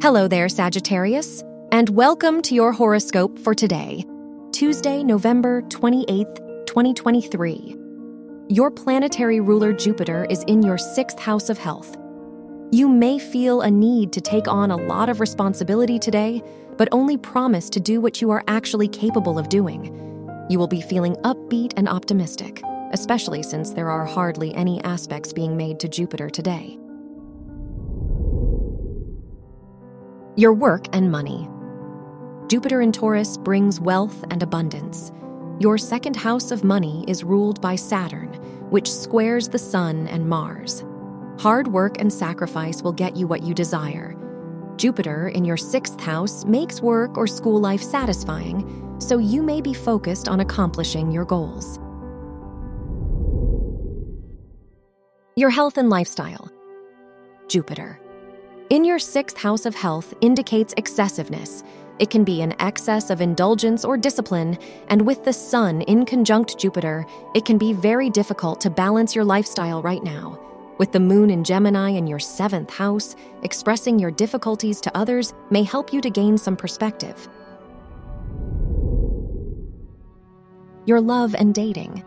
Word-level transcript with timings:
Hello 0.00 0.28
there, 0.28 0.48
Sagittarius, 0.48 1.42
and 1.72 1.88
welcome 1.88 2.40
to 2.42 2.54
your 2.54 2.70
horoscope 2.70 3.36
for 3.36 3.52
today, 3.52 4.04
Tuesday, 4.52 5.02
November 5.02 5.60
28th, 5.62 6.66
2023. 6.66 7.76
Your 8.48 8.70
planetary 8.70 9.40
ruler 9.40 9.72
Jupiter 9.72 10.24
is 10.30 10.44
in 10.44 10.62
your 10.62 10.78
sixth 10.78 11.18
house 11.18 11.50
of 11.50 11.58
health. 11.58 11.96
You 12.70 12.88
may 12.88 13.18
feel 13.18 13.62
a 13.62 13.70
need 13.72 14.12
to 14.12 14.20
take 14.20 14.46
on 14.46 14.70
a 14.70 14.76
lot 14.76 15.08
of 15.08 15.18
responsibility 15.18 15.98
today, 15.98 16.44
but 16.76 16.88
only 16.92 17.16
promise 17.16 17.68
to 17.70 17.80
do 17.80 18.00
what 18.00 18.22
you 18.22 18.30
are 18.30 18.44
actually 18.46 18.86
capable 18.86 19.36
of 19.36 19.48
doing. 19.48 19.86
You 20.48 20.60
will 20.60 20.68
be 20.68 20.80
feeling 20.80 21.16
upbeat 21.24 21.72
and 21.76 21.88
optimistic, 21.88 22.62
especially 22.92 23.42
since 23.42 23.72
there 23.72 23.90
are 23.90 24.06
hardly 24.06 24.54
any 24.54 24.80
aspects 24.84 25.32
being 25.32 25.56
made 25.56 25.80
to 25.80 25.88
Jupiter 25.88 26.30
today. 26.30 26.78
Your 30.38 30.52
work 30.52 30.86
and 30.92 31.10
money. 31.10 31.48
Jupiter 32.46 32.80
in 32.80 32.92
Taurus 32.92 33.36
brings 33.36 33.80
wealth 33.80 34.24
and 34.30 34.40
abundance. 34.40 35.10
Your 35.58 35.76
second 35.76 36.14
house 36.14 36.52
of 36.52 36.62
money 36.62 37.04
is 37.08 37.24
ruled 37.24 37.60
by 37.60 37.74
Saturn, 37.74 38.28
which 38.70 38.88
squares 38.88 39.48
the 39.48 39.58
Sun 39.58 40.06
and 40.06 40.28
Mars. 40.28 40.84
Hard 41.40 41.66
work 41.66 42.00
and 42.00 42.12
sacrifice 42.12 42.82
will 42.82 42.92
get 42.92 43.16
you 43.16 43.26
what 43.26 43.42
you 43.42 43.52
desire. 43.52 44.14
Jupiter 44.76 45.26
in 45.26 45.44
your 45.44 45.56
sixth 45.56 45.98
house 45.98 46.44
makes 46.44 46.80
work 46.80 47.18
or 47.18 47.26
school 47.26 47.58
life 47.58 47.82
satisfying, 47.82 48.94
so 49.00 49.18
you 49.18 49.42
may 49.42 49.60
be 49.60 49.74
focused 49.74 50.28
on 50.28 50.38
accomplishing 50.38 51.10
your 51.10 51.24
goals. 51.24 51.80
Your 55.34 55.50
health 55.50 55.78
and 55.78 55.90
lifestyle. 55.90 56.48
Jupiter. 57.48 58.00
In 58.70 58.84
your 58.84 58.98
sixth 58.98 59.38
house 59.38 59.64
of 59.64 59.74
health 59.74 60.12
indicates 60.20 60.74
excessiveness. 60.76 61.64
It 61.98 62.10
can 62.10 62.22
be 62.22 62.42
an 62.42 62.54
excess 62.60 63.08
of 63.08 63.22
indulgence 63.22 63.82
or 63.82 63.96
discipline, 63.96 64.58
and 64.88 65.00
with 65.00 65.24
the 65.24 65.32
Sun 65.32 65.80
in 65.82 66.04
conjunct 66.04 66.58
Jupiter, 66.58 67.06
it 67.34 67.46
can 67.46 67.56
be 67.56 67.72
very 67.72 68.10
difficult 68.10 68.60
to 68.60 68.68
balance 68.68 69.14
your 69.14 69.24
lifestyle 69.24 69.80
right 69.80 70.04
now. 70.04 70.38
With 70.76 70.92
the 70.92 71.00
Moon 71.00 71.30
in 71.30 71.44
Gemini 71.44 71.92
in 71.92 72.06
your 72.06 72.18
seventh 72.18 72.68
house, 72.68 73.16
expressing 73.42 73.98
your 73.98 74.10
difficulties 74.10 74.82
to 74.82 74.94
others 74.94 75.32
may 75.48 75.62
help 75.62 75.90
you 75.90 76.02
to 76.02 76.10
gain 76.10 76.36
some 76.36 76.54
perspective. 76.54 77.26
Your 80.84 81.00
love 81.00 81.34
and 81.34 81.54
dating. 81.54 82.04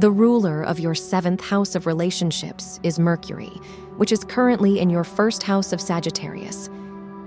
The 0.00 0.10
ruler 0.10 0.64
of 0.64 0.80
your 0.80 0.96
seventh 0.96 1.40
house 1.40 1.76
of 1.76 1.86
relationships 1.86 2.80
is 2.82 2.98
Mercury, 2.98 3.52
which 3.96 4.10
is 4.10 4.24
currently 4.24 4.80
in 4.80 4.90
your 4.90 5.04
first 5.04 5.44
house 5.44 5.72
of 5.72 5.80
Sagittarius. 5.80 6.68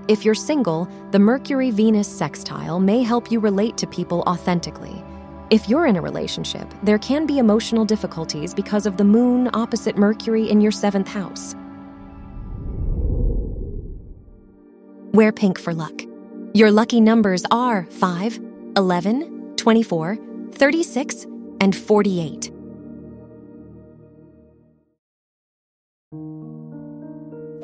If 0.06 0.22
you're 0.22 0.34
single, 0.34 0.86
the 1.10 1.18
Mercury 1.18 1.70
Venus 1.70 2.06
sextile 2.06 2.78
may 2.78 3.02
help 3.02 3.32
you 3.32 3.40
relate 3.40 3.78
to 3.78 3.86
people 3.86 4.22
authentically. 4.26 5.02
If 5.48 5.66
you're 5.66 5.86
in 5.86 5.96
a 5.96 6.02
relationship, 6.02 6.70
there 6.82 6.98
can 6.98 7.24
be 7.24 7.38
emotional 7.38 7.86
difficulties 7.86 8.52
because 8.52 8.84
of 8.84 8.98
the 8.98 9.04
moon 9.04 9.48
opposite 9.54 9.96
Mercury 9.96 10.50
in 10.50 10.60
your 10.60 10.72
seventh 10.72 11.08
house. 11.08 11.54
Wear 15.14 15.32
pink 15.32 15.58
for 15.58 15.72
luck. 15.72 16.02
Your 16.52 16.70
lucky 16.70 17.00
numbers 17.00 17.46
are 17.50 17.86
5, 17.86 18.40
11, 18.76 19.54
24, 19.56 20.18
36, 20.52 21.26
and 21.62 21.74
48. 21.74 22.57